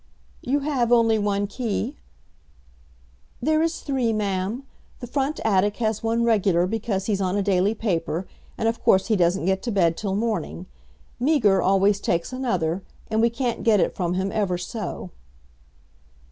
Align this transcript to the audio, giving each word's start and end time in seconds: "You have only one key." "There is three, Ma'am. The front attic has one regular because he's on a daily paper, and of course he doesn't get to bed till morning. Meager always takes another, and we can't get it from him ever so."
"You 0.41 0.61
have 0.61 0.91
only 0.91 1.19
one 1.19 1.45
key." 1.45 1.95
"There 3.39 3.61
is 3.61 3.81
three, 3.81 4.11
Ma'am. 4.11 4.63
The 4.99 5.05
front 5.05 5.39
attic 5.45 5.77
has 5.77 6.01
one 6.01 6.23
regular 6.23 6.65
because 6.65 7.05
he's 7.05 7.21
on 7.21 7.37
a 7.37 7.43
daily 7.43 7.75
paper, 7.75 8.25
and 8.57 8.67
of 8.67 8.81
course 8.83 9.09
he 9.09 9.15
doesn't 9.15 9.45
get 9.45 9.61
to 9.61 9.71
bed 9.71 9.95
till 9.95 10.15
morning. 10.15 10.65
Meager 11.19 11.61
always 11.61 11.99
takes 11.99 12.33
another, 12.33 12.81
and 13.11 13.21
we 13.21 13.29
can't 13.29 13.61
get 13.61 13.79
it 13.79 13.95
from 13.95 14.15
him 14.15 14.31
ever 14.31 14.57
so." 14.57 15.11